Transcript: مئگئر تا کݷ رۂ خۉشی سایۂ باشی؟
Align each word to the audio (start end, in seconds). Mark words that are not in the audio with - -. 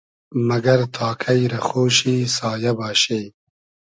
مئگئر 0.47 0.81
تا 0.93 1.07
کݷ 1.21 1.39
رۂ 1.51 1.59
خۉشی 1.67 2.17
سایۂ 2.35 2.71
باشی؟ 2.77 3.21